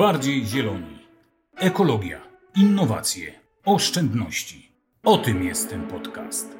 [0.00, 0.98] bardziej zieloni.
[1.56, 2.20] Ekologia,
[2.56, 3.32] innowacje,
[3.64, 4.72] oszczędności.
[5.04, 6.59] O tym jest ten podcast.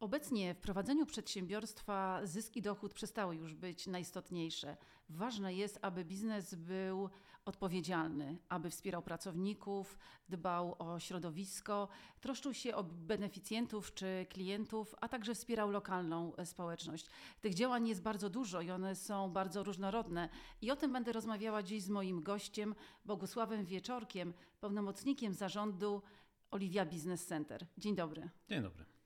[0.00, 4.76] Obecnie w prowadzeniu przedsiębiorstwa zysk i dochód przestały już być najistotniejsze.
[5.08, 7.10] Ważne jest, aby biznes był
[7.44, 9.98] odpowiedzialny, aby wspierał pracowników,
[10.28, 11.88] dbał o środowisko,
[12.20, 17.06] troszczył się o beneficjentów czy klientów, a także wspierał lokalną społeczność.
[17.40, 20.28] Tych działań jest bardzo dużo i one są bardzo różnorodne.
[20.62, 22.74] I o tym będę rozmawiała dziś z moim gościem,
[23.04, 26.02] Bogusławem Wieczorkiem, pełnomocnikiem zarządu
[26.50, 27.66] Oliwia Business Center.
[27.78, 28.28] Dzień dobry.
[28.48, 28.97] Dzień dobry.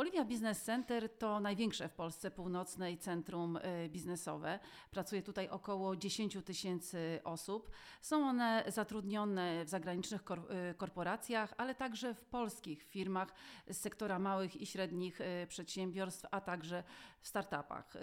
[0.00, 4.58] Olivia Business Center to największe w Polsce północnej centrum y, biznesowe.
[4.90, 7.70] Pracuje tutaj około 10 tysięcy osób.
[8.00, 13.32] Są one zatrudnione w zagranicznych y, korporacjach, ale także w polskich firmach
[13.70, 16.84] z sektora małych i średnich y, przedsiębiorstw, a także
[17.20, 17.94] w startupach.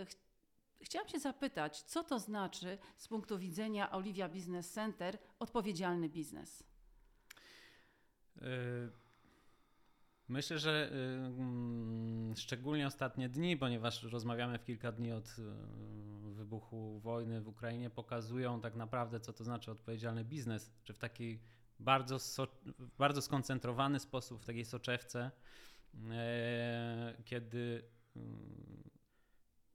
[0.82, 6.64] Chciałam się zapytać, co to znaczy z punktu widzenia Olivia Business Center odpowiedzialny biznes?
[8.42, 9.07] Y
[10.30, 10.92] Myślę, że
[12.32, 15.42] y, szczególnie ostatnie dni, ponieważ rozmawiamy w kilka dni od y,
[16.34, 21.42] wybuchu wojny w Ukrainie, pokazują tak naprawdę, co to znaczy odpowiedzialny biznes, czy w takiej
[21.80, 22.48] bardzo, so,
[22.98, 25.32] bardzo skoncentrowany sposób, w takiej soczewce,
[25.94, 27.84] y, kiedy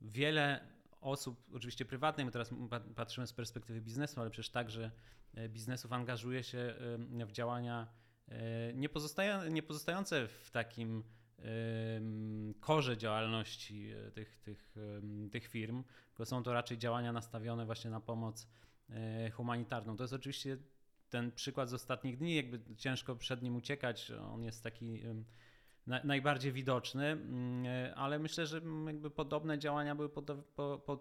[0.01, 2.51] wiele osób, oczywiście prywatnych, my teraz
[2.95, 4.91] patrzymy z perspektywy biznesu, ale przecież także
[5.49, 6.75] biznesów angażuje się
[7.27, 8.02] w działania E,
[8.75, 11.05] nie, pozostają, nie pozostające w takim
[12.61, 14.75] korze działalności e, tych, tych,
[15.33, 18.49] tych firm, tylko są to raczej działania nastawione właśnie na pomoc
[18.91, 19.97] e, humanitarną.
[19.97, 20.59] To jest oczywiście
[21.11, 24.11] ten przykład z ostatnich dni, jakby ciężko przed nim uciekać.
[24.11, 25.03] On jest taki
[25.87, 27.67] najbardziej widoczny, mm,
[27.97, 30.09] ale myślę, że jakby podobne działania były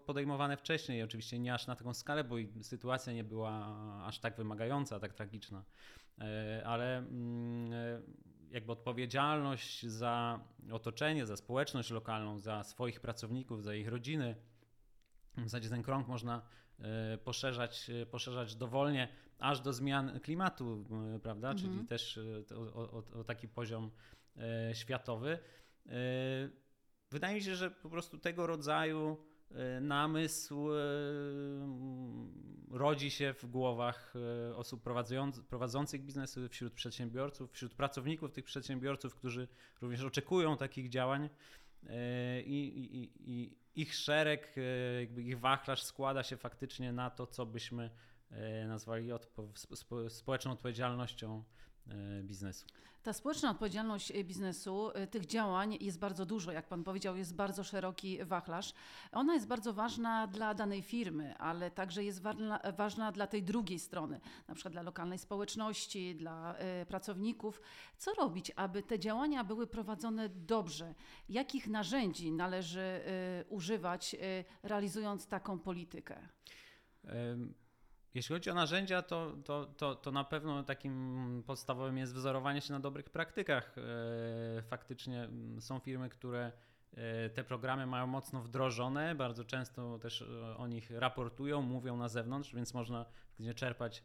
[0.05, 1.03] podejmowane wcześniej.
[1.03, 5.63] Oczywiście nie aż na taką skalę, bo sytuacja nie była aż tak wymagająca, tak tragiczna.
[6.21, 8.02] E, ale mm, e,
[8.52, 10.39] jakby odpowiedzialność za
[10.71, 14.36] otoczenie, za społeczność lokalną, za swoich pracowników, za ich rodziny,
[15.37, 16.41] w zasadzie ten krąg można
[16.80, 19.08] e, poszerzać, poszerzać dowolnie,
[19.39, 20.86] aż do zmian klimatu,
[21.23, 21.52] prawda?
[21.52, 21.58] Mhm.
[21.58, 22.20] Czyli też
[22.55, 23.91] o, o, o, taki poziom
[24.73, 25.39] światowy.
[27.11, 29.17] Wydaje mi się, że po prostu tego rodzaju
[29.55, 30.77] E, namysł e,
[32.71, 34.14] rodzi się w głowach
[34.49, 34.83] e, osób
[35.49, 39.47] prowadzących biznesy, wśród przedsiębiorców, wśród pracowników tych przedsiębiorców, którzy
[39.81, 41.30] również oczekują takich działań.
[42.45, 44.55] I, i, i ich szereg,
[45.17, 47.89] ich wachlarz składa się faktycznie na to, co byśmy
[48.67, 51.70] nazwali odpo- społeczną odpowiedzialnością E,
[52.23, 52.65] biznesu.
[53.03, 57.36] Ta społeczna odpowiedzialność e, biznesu, e, tych działań jest bardzo dużo, jak Pan powiedział, jest
[57.36, 58.73] bardzo szeroki wachlarz.
[59.11, 62.21] Ona jest bardzo ważna dla danej firmy, ale także jest
[62.77, 66.55] ważna dla tej drugiej strony, na przykład dla lokalnej społeczności, dla
[66.87, 67.61] pracowników.
[67.97, 70.93] Co robić, aby te działania były prowadzone dobrze?
[71.30, 73.02] Jakich narzędzi należy
[73.49, 74.15] używać,
[74.64, 76.27] realizując taką politykę?
[78.14, 82.73] Jeśli chodzi o narzędzia, to, to, to, to na pewno takim podstawowym jest wzorowanie się
[82.73, 83.76] na dobrych praktykach.
[83.77, 86.52] E, faktycznie mm, są firmy, które
[86.94, 92.10] e, te programy mają mocno wdrożone, bardzo często też e, o nich raportują, mówią na
[92.10, 93.05] zewnątrz, więc można
[93.55, 94.04] czerpać,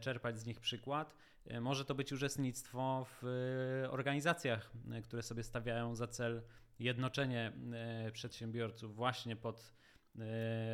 [0.00, 1.14] czerpać z nich przykład.
[1.60, 3.24] Może to być uczestnictwo w
[3.90, 4.70] organizacjach,
[5.04, 6.42] które sobie stawiają za cel
[6.78, 7.52] jednoczenie
[8.12, 9.72] przedsiębiorców właśnie pod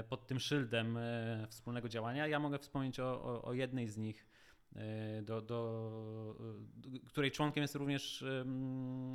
[0.09, 2.27] pod tym szyldem e, wspólnego działania.
[2.27, 4.27] Ja mogę wspomnieć o, o, o jednej z nich,
[4.77, 8.25] e, do, do, do, której członkiem jest również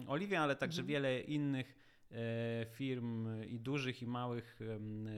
[0.08, 0.88] Oliwia, ale także mhm.
[0.88, 1.86] wiele innych
[2.72, 4.60] firm i dużych i małych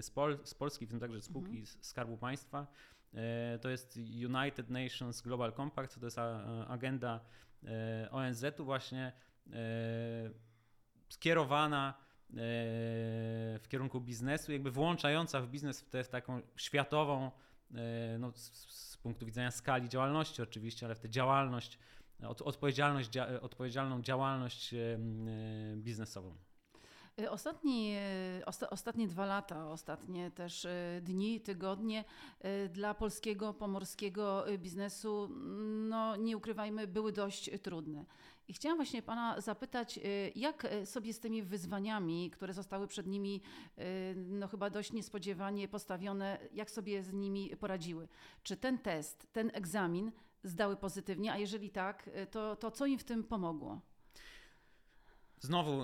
[0.01, 1.78] z, Pol z Polski, w tym także spółki mhm.
[1.81, 2.67] Skarbu Państwa.
[3.62, 6.17] To jest United Nations Global Compact, to jest
[6.67, 7.19] agenda
[8.12, 9.12] ONZ-u właśnie
[11.09, 17.31] skierowana w kierunku biznesu, jakby włączająca w biznes w tę taką światową,
[17.75, 21.79] e, no, z, punktu widzenia skali działalności oczywiście, ale w tę działalność,
[22.46, 23.09] odpowiedzialność,
[23.41, 24.78] odpowiedzialną działalność e,
[25.75, 26.35] biznesową.
[27.29, 27.96] Ostatni,
[28.46, 32.03] osta, ostatnie dwa lata, ostatnie też e, dni, tygodnie
[32.69, 35.29] dla polskiego, pomorskiego biznesu,
[35.90, 38.05] no nie ukrywajmy, były dość trudne.
[38.47, 43.08] I chciałam właśnie Pana zapytać, y, jak y, sobie z tymi wyzwaniami, które zostały przed
[43.08, 43.41] nimi
[43.78, 43.84] y,
[44.16, 48.08] no chyba dość niespodziewanie postawione, jak sobie z nimi poradziły?
[48.44, 50.11] Czy ten test, ten egzamin
[50.44, 53.82] zdały pozytywnie, a jeżeli tak, to, to co im w tym pomogło?
[55.40, 55.82] Znowu,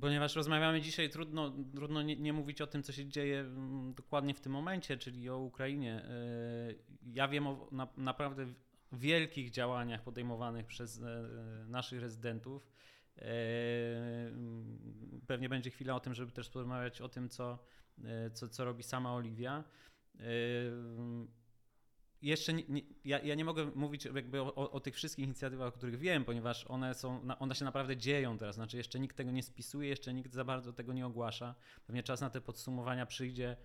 [0.00, 4.34] ponieważ rozmawiamy dzisiaj, trudno, trudno nie, nie, mówić o tym, co się dzieje mm, dokładnie
[4.34, 6.08] w tym momencie, czyli o Ukrainie.
[7.06, 8.46] Ja wiem o na, naprawdę
[8.92, 11.28] wielkich działaniach podejmowanych przez e,
[11.68, 12.70] naszych rezydentów.
[13.18, 13.26] E,
[15.26, 17.58] pewnie będzie chwila o tym, żeby też porozmawiać o tym, co,
[18.04, 19.64] e, co, co robi sama Oliwia
[22.22, 25.72] jeszcze nie, nie, ja, ja, nie mogę mówić jakby o, o, tych wszystkich inicjatywach, o
[25.72, 28.54] których wiem, ponieważ one, są, one się naprawdę dzieją teraz.
[28.54, 31.54] Znaczy, jeszcze nikt tego nie spisuje, jeszcze nikt za bardzo tego nie ogłasza.
[31.86, 33.56] Pewnie czas na te podsumowania przyjdzie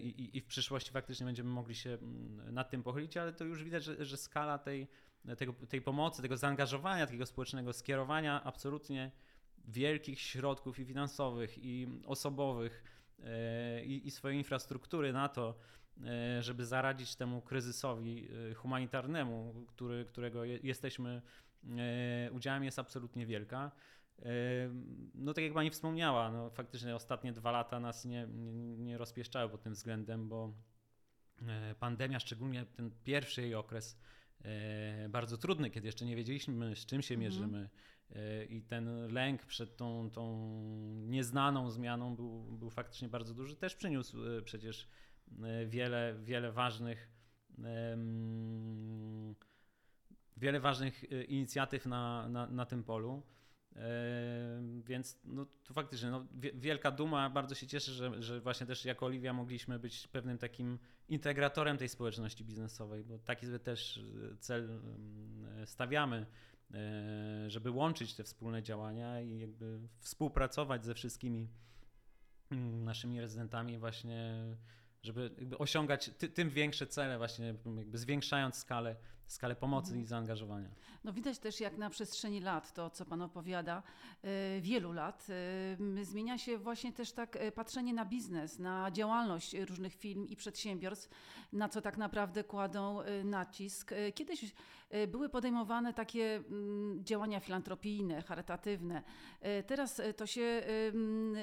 [0.00, 3.64] i, i w przyszłości faktycznie będziemy mogli się mm, nad tym pochylić, ale to już
[3.64, 4.88] widać, że, że skala tej,
[5.38, 9.10] tego, tej pomocy, tego zaangażowania takiego społecznego, skierowania absolutnie
[9.68, 12.84] wielkich środków i finansowych, i osobowych,
[13.18, 13.24] yy,
[13.84, 15.58] i, i swojej infrastruktury na to,
[16.06, 21.22] E, żeby zaradzić temu kryzysowi humanitarnemu, który, którego jesteśmy
[22.32, 23.70] udziałem, jest absolutnie wielka.
[25.14, 29.50] No tak jak pani wspomniała, no faktycznie ostatnie dwa lata nas nie, nie, nie rozpieszczały
[29.50, 30.52] pod tym względem, bo
[31.80, 34.00] pandemia, szczególnie ten pierwszy jej okres,
[35.08, 37.20] bardzo trudny, kiedy jeszcze nie wiedzieliśmy, z czym się mhm.
[37.20, 37.68] mierzymy.
[38.48, 40.50] I ten lęk przed tą, tą
[41.06, 43.56] nieznaną zmianą był, był faktycznie bardzo duży.
[43.56, 44.88] Też przyniósł przecież
[45.42, 47.10] E, wiele, wiele ważnych
[50.36, 53.22] wiele ważnych e, inicjatyw na, na, na tym polu.
[53.78, 57.30] E, więc no, to faktycznie no, wielka duma.
[57.30, 60.78] Bardzo się cieszę, że, że właśnie też jako Oliwia mogliśmy być pewnym takim
[61.08, 64.00] integratorem tej społeczności biznesowej, bo taki sobie też
[64.40, 64.80] cel
[65.64, 66.26] stawiamy,
[67.46, 71.48] żeby łączyć te wspólne działania i jakby współpracować ze wszystkimi
[72.84, 74.34] naszymi rezydentami właśnie
[75.02, 78.96] żeby osiągać ty, tym większe cele, właśnie jakby zwiększając skalę,
[79.28, 80.02] skalę pomocy mhm.
[80.02, 80.68] i zaangażowania.
[81.04, 83.82] No widać też, jak na przestrzeni lat, to co Pan opowiada,
[84.22, 85.26] yy, wielu lat,
[85.96, 90.36] yy, zmienia się właśnie też tak yy, patrzenie na biznes, na działalność różnych firm i
[90.36, 91.10] przedsiębiorstw,
[91.52, 93.90] na co tak naprawdę kładą nacisk.
[94.14, 94.54] Kiedyś
[95.08, 99.02] były podejmowane takie mm, działania filantropijne, charytatywne.
[99.66, 100.62] Teraz to się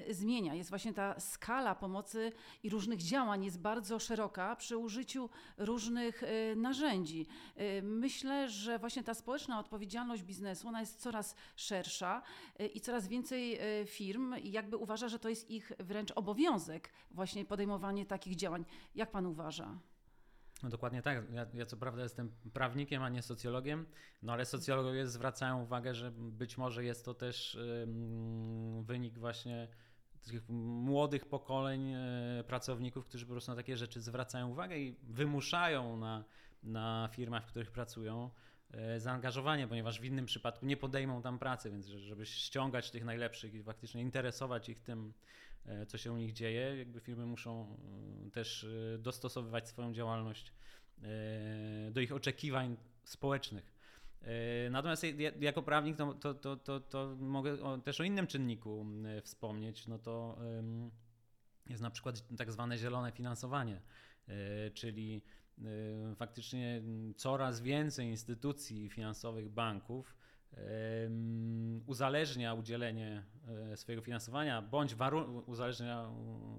[0.09, 0.53] zmienia.
[0.53, 2.31] Jest właśnie ta skala pomocy
[2.63, 6.23] i różnych działań jest bardzo szeroka przy użyciu różnych
[6.55, 7.27] narzędzi.
[7.83, 12.21] Myślę, że właśnie ta społeczna odpowiedzialność biznesu, ona jest coraz szersza
[12.61, 17.45] y, i coraz więcej y, firm jakby uważa, że to jest ich wręcz obowiązek właśnie
[17.45, 18.65] podejmowanie takich działań.
[18.95, 19.79] Jak pan uważa?
[20.63, 21.31] No dokładnie tak.
[21.31, 23.85] Ja, ja, co prawda jestem prawnikiem, a nie socjologiem,
[24.21, 27.57] no ale socjologowie zwracają uwagę, że być może jest to też
[28.85, 29.67] wynik właśnie
[30.25, 35.97] tych młodych pokoleń e, pracowników, którzy po prostu na takie rzeczy zwracają uwagę i wymuszają
[35.97, 36.23] na
[36.65, 38.29] na firmach, w których pracują,
[38.71, 43.53] e, zaangażowanie, ponieważ w innym przypadku nie podejmą tam pracy, więc żeby ściągać tych najlepszych
[43.53, 45.13] i faktycznie interesować ich tym,
[45.65, 47.77] e, co się u nich dzieje, jakby firmy muszą
[48.27, 48.67] e, też
[48.99, 50.53] dostosowywać swoją działalność
[51.91, 53.73] do ich oczekiwań społecznych.
[54.71, 55.05] Natomiast
[55.39, 58.85] jako prawnik to, to, to, to, to mogę też o innym czynniku
[59.23, 60.37] wspomnieć, no to
[61.69, 63.81] jest na przykład tak zwane zielone finansowanie,
[64.73, 65.21] czyli
[66.15, 66.81] faktycznie
[67.15, 70.15] coraz więcej instytucji finansowych, banków
[71.85, 73.23] uzależnia udzielenie
[73.73, 74.95] y, swojego finansowania bądź
[75.45, 76.09] uzależnia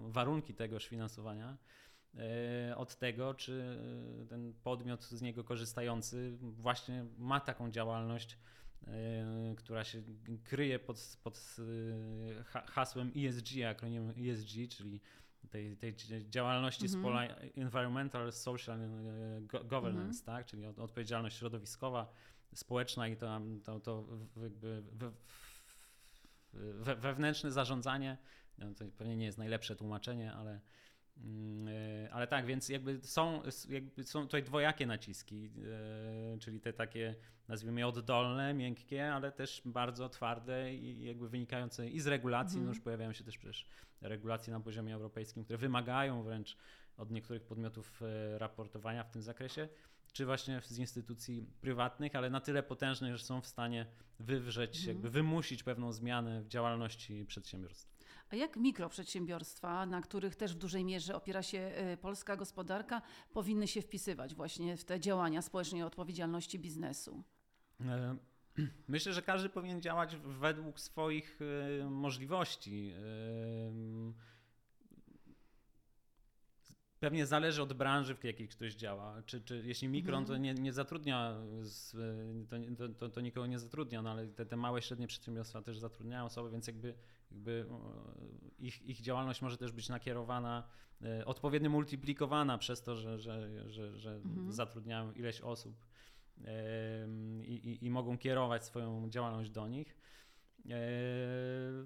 [0.00, 1.56] warunki tegoż finansowania
[2.70, 3.78] y, od tego, czy
[4.28, 8.38] ten podmiot z niego korzystający właśnie ma taką działalność,
[9.56, 10.02] która się
[10.44, 11.56] kryje pod, pod
[12.66, 15.00] hasłem ESG, akronimem ESG, czyli
[15.50, 15.94] tej, tej
[16.30, 17.50] działalności z pola mhm.
[17.56, 18.88] environmental, social e,
[19.64, 20.24] governance, mhm.
[20.24, 20.46] tak?
[20.46, 22.12] czyli odpowiedzialność środowiskowa,
[22.54, 24.04] społeczna i to, to, to
[24.42, 24.82] jakby
[26.52, 28.16] we, wewnętrzne zarządzanie,
[28.58, 30.60] no to pewnie nie jest najlepsze tłumaczenie, ale,
[32.12, 35.50] ale tak, więc jakby są, jakby są tutaj dwojakie naciski,
[36.34, 37.14] e, czyli te takie
[37.48, 42.66] nazwijmy je oddolne, miękkie, ale też bardzo twarde i jakby wynikające i z regulacji, mm.
[42.66, 43.66] no już pojawiają się też przecież
[44.00, 46.56] regulacje na poziomie europejskim, które wymagają wręcz
[46.96, 49.68] od niektórych podmiotów e, raportowania w tym zakresie,
[50.12, 53.86] czy właśnie z instytucji prywatnych, ale na tyle potężnych, że są w stanie
[54.18, 54.88] wywrzeć, mm.
[54.88, 57.95] jakby wymusić pewną zmianę w działalności przedsiębiorstw.
[58.30, 63.02] A jak mikroprzedsiębiorstwa, na których też w dużej mierze opiera się e, polska gospodarka,
[63.32, 67.22] powinny się wpisywać właśnie w te działania społecznej odpowiedzialności biznesu?
[67.80, 68.16] E,
[68.88, 71.38] myślę, że każdy powinien działać według swoich
[71.80, 72.92] e, możliwości.
[77.00, 79.22] Pewnie zależy od branży, w jakiej ktoś działa.
[79.22, 80.26] Czy, czy jeśli mikron, Mhm.
[80.26, 81.96] to nie, nie zatrudnia, z,
[82.48, 85.78] to, to, to, to nikogo nie zatrudnia, no ale te, te małe, średnie przedsiębiorstwa też
[85.78, 86.94] zatrudniają osoby, więc jakby,
[87.30, 88.12] jakby o,
[88.58, 90.68] ich, ich działalność może też być nakierowana,
[91.02, 94.52] e, odpowiednio multiplikowana przez to, że, że, że, że Mhm.
[94.52, 95.86] zatrudniają ileś osób
[97.44, 99.96] i, i, i mogą kierować swoją działalność do nich.
[100.70, 100.78] E,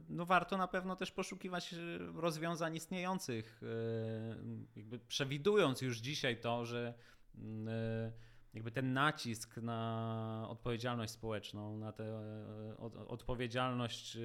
[0.09, 1.77] No warto na pewno też poszukiwać e,
[2.15, 3.67] rozwiązań istniejących, e,
[4.77, 6.95] jakby przewidując już dzisiaj to, że
[7.35, 8.13] mm, e,
[8.55, 14.21] jakby ten nacisk na odpowiedzialność społeczną, na tę e, od- odpowiedzialność e,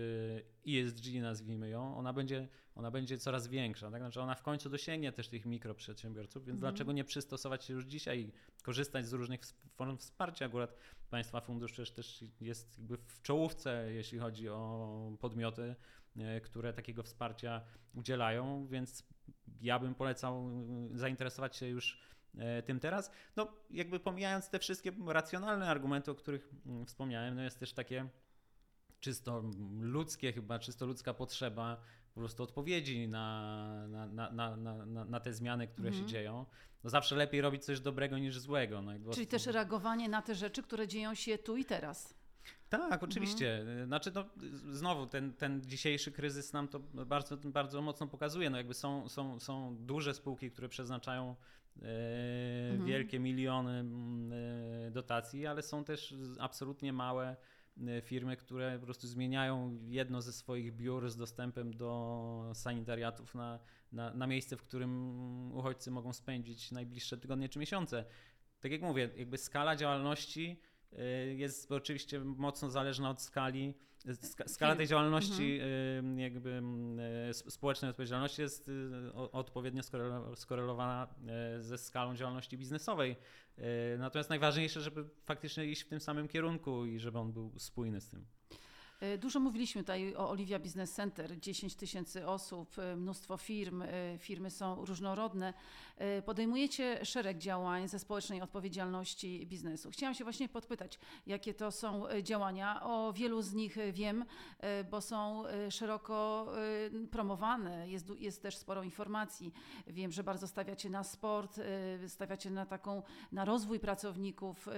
[0.79, 3.91] ESG nazwijmy ją, ona będzie, ona będzie coraz większa.
[3.91, 4.01] Tak?
[4.01, 6.73] Znaczy ona w końcu dosięgnie też tych mikroprzedsiębiorców, więc Mhm.
[6.73, 8.31] dlaczego nie przystosować się już dzisiaj i
[8.63, 9.41] korzystać z różnych
[9.75, 10.45] form wsparcia.
[10.45, 10.75] Akurat
[11.09, 15.75] Państwa Fundusz przecież też jest jakby w czołówce, jeśli chodzi o podmioty,
[16.17, 17.61] e, które takiego wsparcia
[17.93, 19.03] udzielają, więc
[19.61, 20.49] ja bym polecał
[20.93, 22.14] e, zainteresować się już e,
[22.65, 23.11] tym teraz.
[23.35, 28.09] No, jakby pomijając te wszystkie racjonalne argumenty, o których mm, wspomniałem, no jest też takie
[28.99, 29.43] czysto
[29.79, 31.81] ludzkie, chyba czysto ludzka potrzeba
[32.13, 36.05] po prostu odpowiedzi na, na, na, na, na, te zmiany, które Mhm.
[36.05, 36.45] się dzieją.
[36.83, 38.81] No zawsze lepiej robić coś dobrego niż złego.
[38.81, 42.13] No Czyli też reagowanie na te rzeczy, które dzieją się tu i teraz.
[42.77, 43.65] Tak, oczywiście.
[43.85, 44.25] Znaczy, no,
[44.71, 48.49] znowu, ten, ten dzisiejszy kryzys nam to bardzo, bardzo mocno pokazuje.
[48.49, 51.35] No, jakby są, są, są duże spółki, które przeznaczają
[51.81, 52.85] e, Mhm.
[52.85, 54.31] wielkie miliony mm,
[54.87, 57.35] e, dotacji, ale są też absolutnie małe
[57.87, 63.59] e, firmy, które po prostu zmieniają jedno ze swoich biur z dostępem do sanitariatów na,
[63.91, 68.05] na, na miejsce, w którym uchodźcy mogą spędzić najbliższe tygodnie czy miesiące.
[68.59, 70.59] Tak jak mówię, jakby skala działalności
[71.35, 73.73] jest oczywiście mocno zależna od skali.
[74.21, 75.59] ska- Skala tej działalności,
[76.17, 76.99] y, jakby mm,
[77.29, 81.07] y, społecznej odpowiedzialności jest y, odpowiednio skorelo- skorelowana
[81.59, 83.15] y, ze skalą działalności biznesowej.
[83.57, 83.61] Y,
[83.97, 88.09] Natomiast najważniejsze, żeby faktycznie iść w tym samym kierunku i żeby on był spójny z
[88.09, 88.25] tym.
[89.13, 93.87] E, Dużo mówiliśmy tutaj o Olivia Business Center, 10 tysięcy osób, e, mnóstwo firm, e,
[94.17, 95.53] firmy są różnorodne.
[96.25, 99.91] Podejmujecie szereg działań ze społecznej odpowiedzialności biznesu.
[99.91, 102.83] Chciałam się właśnie podpytać, jakie to są działania.
[102.83, 104.25] O wielu z nich wiem,
[104.91, 106.47] bo są szeroko
[107.11, 109.53] promowane, jest, jest też sporo informacji.
[109.87, 111.59] Wiem, że bardzo stawiacie na sport,
[112.07, 114.69] stawiacie na taką, na rozwój pracowników.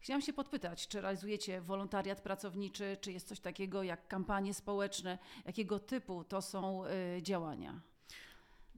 [0.00, 5.78] Chciałam się podpytać, czy realizujecie wolontariat pracowniczy, czy jest coś takiego jak kampanie społeczne, jakiego
[5.78, 7.80] typu to są y, działania?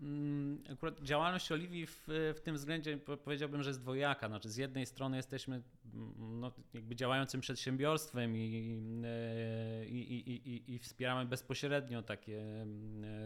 [0.03, 2.05] Mm, Akurat działalność Oliwii w,
[2.37, 4.29] w tym względzie po- powiedziałbym, że jest dwojaka.
[4.29, 5.63] Znaczy, z jednej strony jesteśmy
[5.95, 12.43] mm, no, jakby działającym przedsiębiorstwem i, e, i, i, i, i wspieramy bezpośrednio takie,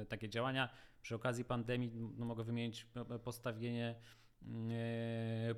[0.01, 0.69] e, takie działania.
[1.03, 3.95] Przy okazji pandemii no, mogę wymienić p- postawienie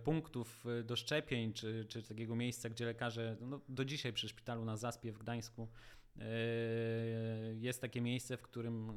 [0.04, 4.64] punktów e, do szczepień, czy, czy takiego miejsca, gdzie lekarze, no, do dzisiaj przy szpitalu
[4.64, 5.68] na Zaspie w Gdańsku
[6.18, 6.24] e,
[7.54, 8.90] jest takie miejsce, w którym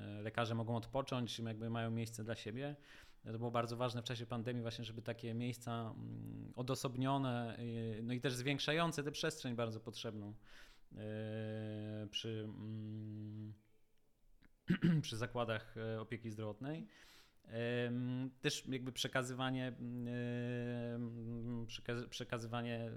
[0.00, 2.76] e, lekarze mogą odpocząć, jakby mają miejsce dla siebie.
[3.24, 7.58] To było bardzo ważne w czasie pandemii właśnie, żeby takie miejsca mm, odosobnione,
[8.02, 10.34] no i też zwiększające tę przestrzeń bardzo potrzebną
[10.96, 13.54] e, przy, mm,
[15.02, 16.86] przy zakładach e, opieki zdrowotnej.
[18.40, 19.72] Też jakby przekazywanie,
[22.10, 22.90] przekazywanie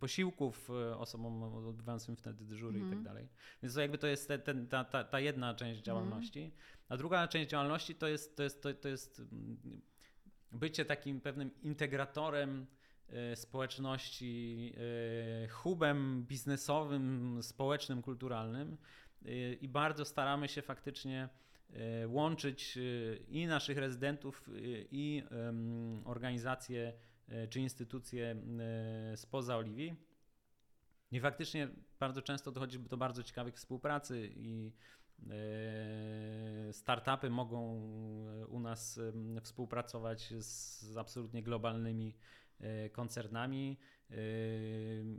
[0.00, 2.98] posiłków e, osobom odbywającym wtedy dyżury i Mhm.
[2.98, 3.28] tak dalej.
[3.62, 5.84] Więc to jakby to jest te, ten, ta, ta, ta jedna część Mhm.
[5.84, 6.52] działalności.
[6.88, 9.82] A druga część działalności to jest, to jest, to, to jest mm,
[10.52, 12.66] bycie takim pewnym integratorem
[13.08, 14.72] e, społeczności,
[15.44, 18.76] e, hubem biznesowym, społecznym, kulturalnym
[19.60, 21.28] i bardzo staramy się faktycznie
[22.06, 24.52] łączyć e, i naszych rezydentów, e,
[24.90, 25.22] i
[26.04, 26.92] organizacje
[27.28, 28.36] e, czy instytucje
[29.12, 29.96] e, spoza Oliwii.
[31.12, 31.68] I faktycznie
[32.00, 34.72] bardzo często dochodzi do bardzo ciekawych współpracy i
[35.30, 37.76] e, startupy mogą
[38.42, 39.00] e, u nas
[39.42, 42.14] współpracować z absolutnie globalnymi
[42.60, 43.78] e, koncernami.
[44.10, 44.14] E,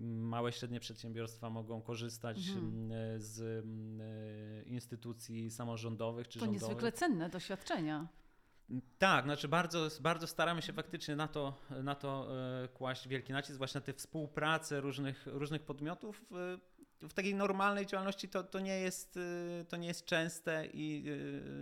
[0.06, 2.92] Małe, średnie przedsiębiorstwa mogą korzystać Mhm.
[2.92, 6.62] m, z m, e, instytucji samorządowych czy To rządowych.
[6.68, 8.08] niezwykle cenne doświadczenia.
[8.98, 12.28] Tak, znaczy bardzo, bardzo staramy się faktycznie na to, na to
[12.64, 16.26] e, kłaść wielki nacisk, właśnie na tę współpracę różnych, różnych podmiotów.
[17.10, 19.18] W takiej normalnej działalności to, to, nie jest,
[19.62, 21.06] e, to nie jest częste i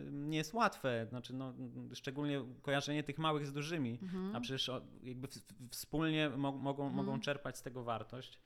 [0.07, 1.05] e, nie jest łatwe.
[1.09, 1.53] Znaczy, no,
[1.93, 4.35] szczególnie kojarzenie tych małych z dużymi, Mhm.
[4.35, 4.71] a przecież
[5.03, 5.27] jakby
[5.71, 7.05] wspólnie mo, mogą, Mhm.
[7.05, 8.39] mogą czerpać z tego wartość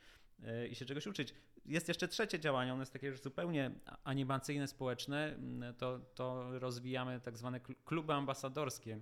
[0.43, 1.33] e, i się czegoś uczyć.
[1.65, 3.71] jest jeszcze trzecie działanie, ono jest takie już zupełnie
[4.03, 5.35] animacyjne, społeczne.
[5.35, 8.99] Mm, to, to rozwijamy tak zwane kluby ambasadorskie,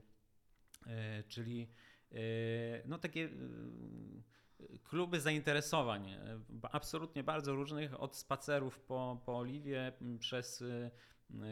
[1.27, 1.67] czyli
[2.85, 3.29] no takie
[4.83, 6.15] kluby zainteresowań,
[6.71, 10.63] absolutnie bardzo różnych, od spacerów po, po Oliwie, przez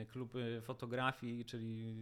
[0.08, 1.96] kluby fotografii, czyli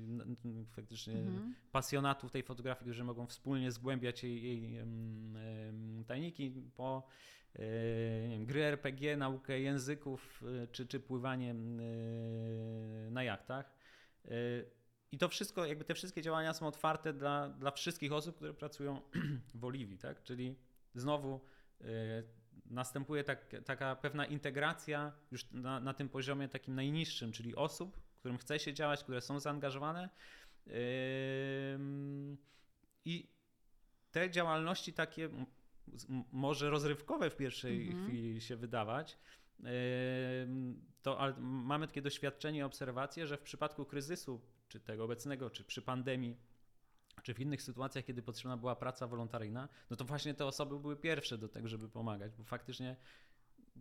[0.72, 1.56] faktycznie mhm.
[1.72, 4.84] pasjonatów tej fotografii, którzy mogą wspólnie zgłębiać jej, jej
[6.08, 7.08] tajniki po
[7.56, 7.60] e,
[8.30, 11.56] wiem, gry RPG, naukę języków e, czy, czy pływanie e,
[13.12, 13.80] na jachtach.
[15.12, 19.02] I to wszystko, jakby te wszystkie działania są otwarte dla, dla wszystkich osób, które pracują
[19.56, 20.24] w Oliwii, tak?
[20.24, 20.56] Czyli
[20.96, 21.42] znowu
[22.66, 28.38] następuje tak, taka pewna integracja już na, na tym poziomie takim najniższym, czyli osób, którym
[28.38, 30.10] chce się działać, które są zaangażowane.
[33.06, 33.30] I
[34.12, 35.30] te działalności takie
[36.32, 38.08] może rozrywkowe w pierwszej mhm.
[38.08, 39.18] chwili się wydawać,
[41.02, 45.82] to ale mamy takie doświadczenie, obserwacje, że w przypadku kryzysu, czy tego obecnego, czy przy
[45.82, 46.38] pandemii,
[47.24, 50.96] czy w innych sytuacjach, kiedy potrzebna była praca wolontaryjna, no to właśnie te osoby były
[50.96, 52.96] pierwsze do tego, żeby pomagać, bo faktycznie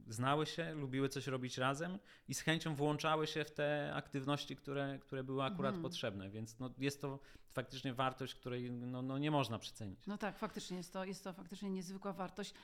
[0.08, 4.98] znały się, lubiły coś robić razem i z chęcią włączały się w te aktywności, które,
[4.98, 5.82] które były akurat mhm.
[5.82, 7.18] potrzebne, więc no jest to
[7.52, 10.06] faktycznie wartość, której no, no nie można przecenić.
[10.06, 12.54] No tak, faktycznie jest to, jest to faktycznie niezwykła wartość.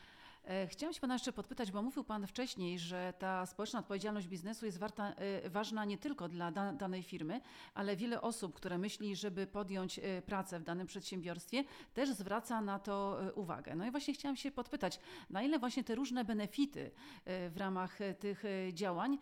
[0.46, 4.66] E, chciałam się Pana jeszcze podpytać, bo mówił Pan wcześniej, że ta społeczna odpowiedzialność biznesu
[4.66, 7.40] jest warta, e, ważna nie tylko dla danej firmy,
[7.74, 12.78] ale wiele osób, które myśli, żeby podjąć e, pracę w danym przedsiębiorstwie, też zwraca na
[12.78, 13.74] to uwagę.
[13.74, 16.90] No i właśnie chciałam się podpytać, na ile właśnie te różne benefity
[17.26, 19.18] w ramach tych działań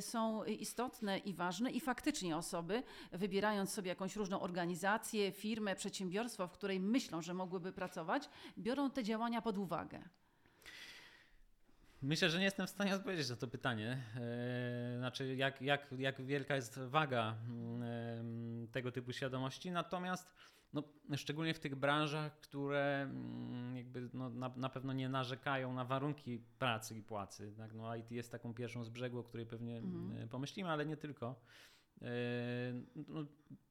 [0.00, 6.52] są istotne i ważne i faktycznie osoby, wybierając sobie jakąś różną organizację, firmę, przedsiębiorstwo, w
[6.52, 10.02] której myślą, że mogłyby pracować, biorą te działania pod uwagę.
[12.04, 14.02] Myślę, że nie jestem w stanie odpowiedzieć na to pytanie.
[14.16, 19.70] E, znaczy, jak, jak, jak wielka jest waga mm, tego typu świadomości.
[19.70, 20.34] Natomiast
[20.72, 20.82] no,
[21.16, 26.38] szczególnie w tych branżach, które mm, jakby no, na, na pewno nie narzekają na warunki
[26.58, 27.52] pracy i płacy.
[27.56, 27.74] Tak?
[27.74, 30.22] No, IT jest taką pierwszą z brzegu, o której pewnie mhm.
[30.22, 31.40] E, pomyślimy, ale nie tylko.
[32.02, 32.06] E,
[33.08, 33.24] no,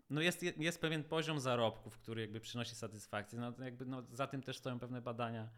[0.10, 3.40] no jest, jest pewien poziom zarobków, który jakby przynosi satysfakcję.
[3.40, 5.50] No, jakby no, za tym też stoją pewne badania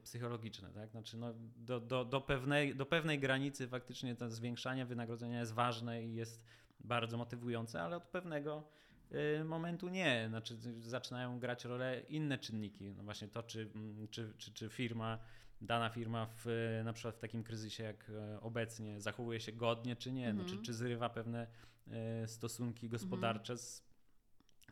[0.00, 0.70] psychologiczne.
[0.70, 0.90] Tak?
[0.90, 6.04] Znaczy, no, do, do, do, pewnej, do pewnej granicy faktycznie to zwiększanie wynagrodzenia jest ważne
[6.04, 6.42] i jest
[6.80, 8.64] bardzo motywujące, ale od pewnego
[9.10, 10.26] yy, momentu nie.
[10.28, 12.92] Znaczy, zaczynają grać rolę inne czynniki.
[12.92, 15.18] No właśnie to, czy, mm, czy, czy, czy firma,
[15.60, 20.12] dana firma w, na przykład w takim kryzysie jak e, obecnie zachowuje się godnie, czy
[20.12, 20.32] nie.
[20.32, 20.62] No, czy, mhm.
[20.62, 21.46] czy zrywa pewne
[21.90, 23.89] e, stosunki gospodarcze z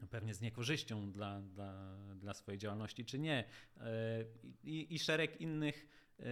[0.07, 3.45] pewnie z niekorzyścią dla, dla, dla swojej działalności, czy nie.
[3.77, 3.85] E,
[4.65, 5.87] I, i szereg innych
[6.19, 6.25] e,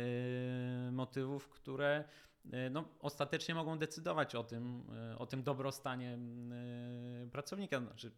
[0.93, 2.05] motywów, które
[2.53, 4.83] e, no, ostatecznie mogą decydować o tym,
[5.19, 6.19] o tym dobrostanie
[7.33, 7.81] pracownika.
[7.81, 8.13] Znaczy,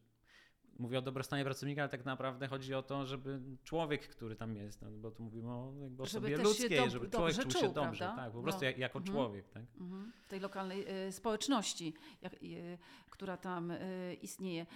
[0.79, 4.83] mówię o dobrostanie pracownika, ale tak naprawdę chodzi o to, żeby człowiek, który tam jest,
[4.83, 8.23] no, bo tu mówimy o jakby osobie ludzkiej, żeby człowiek czuł się dobrze, prawda?
[8.23, 8.71] tak, po prostu no.
[8.77, 9.17] jako mhm.
[9.17, 9.49] człowiek.
[9.49, 9.63] Tak?
[9.81, 10.13] Mhm.
[10.29, 12.79] Tej lokalnej y, społeczności, jak, y,
[13.11, 14.67] która tam y, istnieje.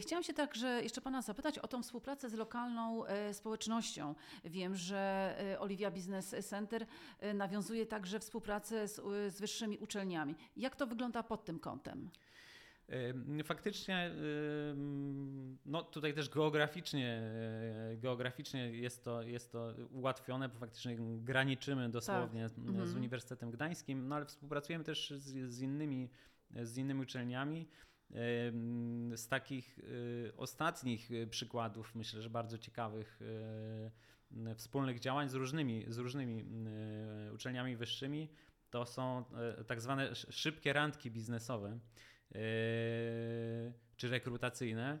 [0.00, 4.14] Chciałam się także jeszcze Pana zapytać o tą współpracę z lokalną społecznością.
[4.44, 6.86] Wiem, że Olivia Business Center
[7.34, 9.00] nawiązuje także współpracę z,
[9.34, 10.34] z wyższymi uczelniami.
[10.56, 12.10] Jak to wygląda pod tym kątem?
[13.44, 14.10] Faktycznie,
[15.66, 17.20] no tutaj też geograficznie,
[17.92, 22.50] e, geograficznie jest to, jest to ułatwione, bo faktycznie graniczymy dosłownie tak.
[22.50, 22.96] z mhm.
[22.96, 26.10] Uniwersytetem Gdańskim, no ale współpracujemy też z, z, innymi,
[26.62, 27.68] z innymi uczelniami.
[29.14, 33.20] Z takich e, ostatnich przykładów, myślę, że bardzo ciekawych
[34.56, 36.44] wspólnych działań z różnymi, z różnymi
[37.34, 38.28] uczelniami wyższymi,
[38.70, 39.24] to są
[39.58, 41.78] e, tak zwane szybkie randki biznesowe.
[42.30, 44.98] Yy, czy rekrutacyjne,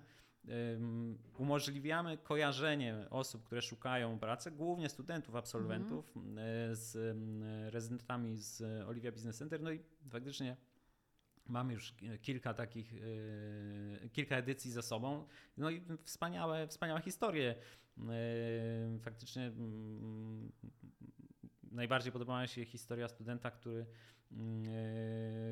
[1.38, 6.36] umożliwiamy kojarzenie osób, które szukają pracy, głównie studentów, absolwentów, mm
[6.72, 7.16] z
[7.72, 9.60] rezydentami z Olivia Business Center.
[9.60, 10.56] No i faktycznie
[11.46, 15.26] mamy już kilka takich, yy, kilka edycji za sobą.
[15.56, 17.54] No i wspaniałe, wspaniałe historie.
[19.00, 20.52] Faktycznie mm,
[21.70, 23.86] najbardziej podobała mi się historia studenta, który Mm,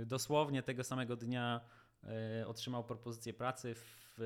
[0.06, 1.60] dosłownie tego samego dnia
[2.04, 4.18] e, otrzymał propozycję pracy w,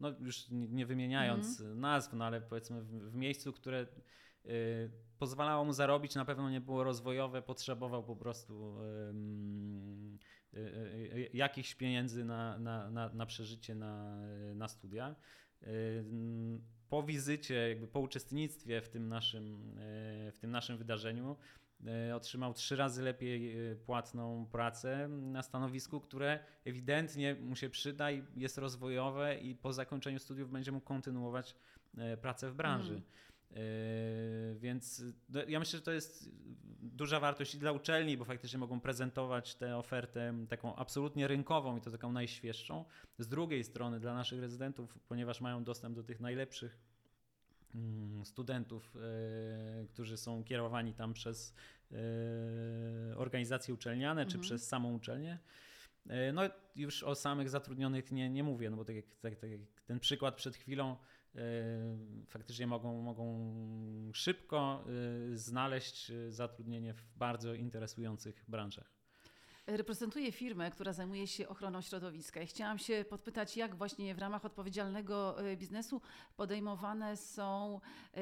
[0.00, 1.80] no już nie wymieniając mm.
[1.80, 3.86] nazw, no ale powiedzmy w, w miejscu, które e,
[5.18, 8.76] pozwalało mu zarobić, na pewno nie było rozwojowe, potrzebował po prostu
[11.32, 14.16] jakichś pieniędzy na, na, na, na przeżycie, na,
[14.54, 15.16] na studia.
[16.88, 19.74] Po wizycie, jakby po uczestnictwie w tym naszym,
[20.32, 21.61] w tym naszym wydarzeniu, e,
[22.14, 28.22] otrzymał trzy razy lepiej e, płatną pracę na stanowisku, które ewidentnie mu się przyda i
[28.36, 31.54] jest rozwojowe i po zakończeniu studiów będzie mógł kontynuować
[31.98, 32.92] e, pracę w branży.
[32.92, 33.02] Mm.
[34.58, 36.30] Więc no, ja myślę, że to jest
[36.82, 41.80] duża wartość i dla uczelni, bo faktycznie mogą prezentować tę ofertę taką absolutnie rynkową i
[41.80, 42.84] to taką najświeższą.
[43.18, 46.78] Z drugiej strony dla naszych rezydentów, ponieważ mają dostęp do tych najlepszych
[48.24, 48.96] studentów,
[49.88, 51.54] którzy są kierowani tam przez
[53.16, 54.42] organizacje uczelniane czy mhm.
[54.42, 55.38] przez samą uczelnię.
[56.32, 56.42] No
[56.76, 60.00] już o samych zatrudnionych nie, nie mówię, no bo tak jak, tak, tak jak ten
[60.00, 60.96] przykład przed chwilą
[62.28, 63.54] faktycznie mogą, mogą
[64.14, 64.84] szybko
[65.32, 69.01] y, znaleźć zatrudnienie w bardzo interesujących branżach.
[69.66, 74.44] Reprezentuję firmę, która zajmuje się ochroną środowiska i chciałam się podpytać, jak właśnie w ramach
[74.44, 76.00] odpowiedzialnego y, biznesu
[76.36, 77.80] podejmowane są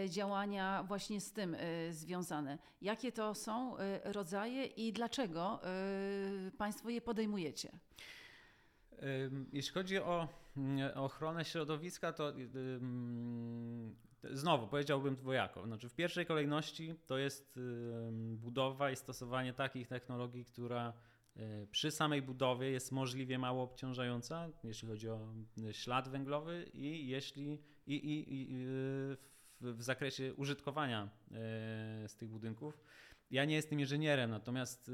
[0.08, 1.56] działania właśnie z tym
[1.90, 2.58] związane.
[2.82, 5.60] Jakie to są rodzaje i dlaczego
[6.58, 7.70] Państwo je podejmujecie?
[9.52, 12.32] Jeśli chodzi o mm, ochronę środowiska, to
[14.24, 15.66] znowu powiedziałbym dwojako.
[15.66, 17.60] Znaczy w pierwszej kolejności to jest
[18.36, 20.92] budowa i stosowanie takich technologii, która e,
[21.70, 25.34] przy samej budowie jest możliwie mało obciążająca, jeśli chodzi o
[25.72, 28.46] ślad węglowy i jeśli i, i, i
[29.60, 31.08] w, w zakresie użytkowania e,
[32.08, 32.80] z tych budynków.
[33.30, 34.90] Ja nie jestem inżynierem, natomiast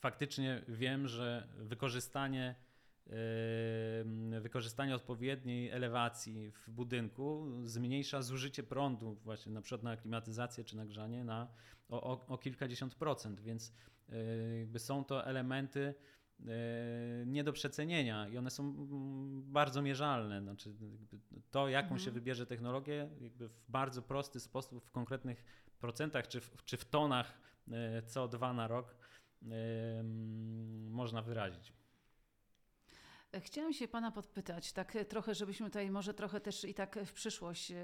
[0.00, 2.54] faktycznie wiem, że wykorzystanie,
[4.40, 11.24] wykorzystanie odpowiedniej elewacji w budynku zmniejsza zużycie prądu właśnie na przykład na klimatyzację czy nagrzanie
[11.24, 11.48] na,
[11.88, 13.97] o, o, o kilkadziesiąt procent, więc e,
[14.58, 15.94] jakby są to elementy
[16.40, 16.44] e,
[17.26, 20.42] nie do przecenienia i one są mm, bardzo mierzalne.
[20.42, 20.74] Znaczy,
[21.50, 22.00] to, jaką mhm.
[22.00, 25.44] się wybierze technologię, jakby w bardzo prosty sposób, w konkretnych
[25.78, 27.38] procentach czy w, czy w tonach
[27.70, 28.96] e, CO2 na rok
[30.90, 31.72] można wyrazić.
[33.40, 37.70] Chciałam się Pana podpytać, tak trochę, żebyśmy tutaj może trochę też i tak w przyszłość
[37.70, 37.76] e,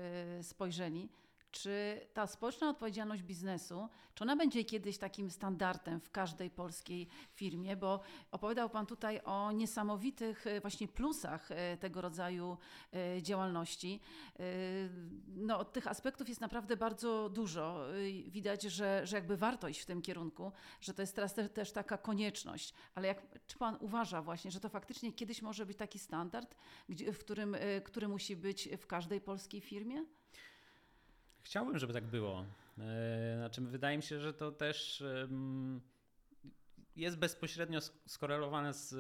[0.42, 1.08] spojrzeli
[1.54, 7.76] czy ta społeczna odpowiedzialność biznesu, czy ona będzie kiedyś takim standardem w każdej polskiej firmie?
[7.76, 12.56] Bo opowiadał Pan tutaj o niesamowitych e, właśnie plusach e, tego rodzaju
[12.92, 14.00] e, działalności.
[15.26, 17.86] No, tych aspektów jest naprawdę bardzo dużo.
[18.26, 21.72] Widać, że, że jakby warto iść w tym kierunku, że to jest teraz też, też
[21.72, 22.74] taka konieczność.
[22.94, 26.56] Ale jak, czy Pan uważa właśnie, że to faktycznie kiedyś może być taki standard,
[26.88, 30.04] gdzie, w którym, który musi być w każdej polskiej firmie?
[31.44, 32.44] Chciałbym, żeby tak było.
[32.78, 35.04] E, znaczy, wydaje mi się, że to też
[36.96, 38.94] jest bezpośrednio skorelowane z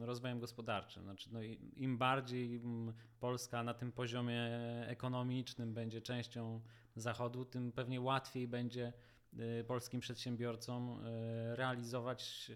[0.00, 1.02] rozwojem gospodarczym.
[1.02, 1.42] Znaczy, no,
[1.76, 2.60] im bardziej
[3.20, 4.50] Polska na tym poziomie
[4.86, 6.60] ekonomicznym będzie częścią
[6.96, 8.92] Zachodu, tym pewnie łatwiej będzie
[9.38, 12.52] e, polskim przedsiębiorcom e, realizować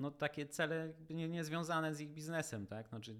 [0.00, 2.88] no, takie cele nie, nie związane z ich biznesem, tak?
[2.88, 3.16] Znaczy,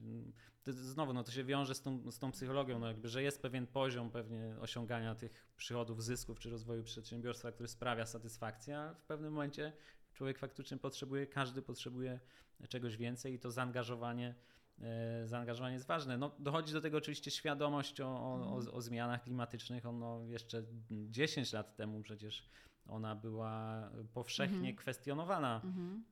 [0.62, 3.42] to, znowu, no, to się wiąże z tą, z tą psychologią, no, jakby, że jest
[3.42, 9.04] pewien poziom pewnie osiągania tych przychodów, zysków czy rozwoju przedsiębiorstwa, który sprawia satysfakcję, a w
[9.04, 9.72] pewnym momencie
[10.14, 12.20] człowiek faktycznie potrzebuje, każdy potrzebuje
[12.68, 14.34] czegoś więcej i to zaangażowanie
[14.80, 16.18] e, zaangażowanie jest ważne.
[16.18, 18.82] No, dochodzi do tego oczywiście świadomość o, o, o, mhm.
[18.82, 19.86] zmianach klimatycznych.
[19.86, 22.48] Ono jeszcze 10 lat temu przecież
[22.86, 24.76] ona była powszechnie mhm.
[24.76, 25.60] kwestionowana.
[25.64, 26.04] Mhm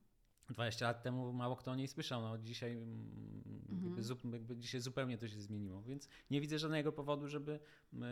[0.49, 2.21] 20 lat temu mało kto o niej słyszał.
[2.21, 3.95] No, dzisiaj, mm, mhm.
[4.09, 7.59] jakby, jakby dzisiaj zupełnie to się zmieniło, więc nie widzę żadnego powodu, żeby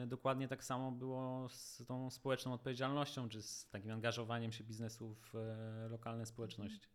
[0.08, 5.36] dokładnie tak samo było z tą społeczną odpowiedzialnością, czy z takim angażowaniem się biznesu w
[5.36, 6.88] e, lokalne społeczności.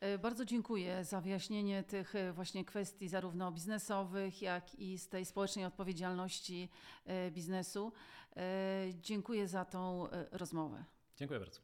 [0.00, 5.24] E, bardzo dziękuję za wyjaśnienie tych e, właśnie kwestii zarówno biznesowych, jak i z tej
[5.24, 6.68] społecznej odpowiedzialności
[7.30, 7.92] biznesu.
[8.94, 10.84] Dziękuję za tą rozmowę.
[11.16, 11.60] Dziękuję bardzo.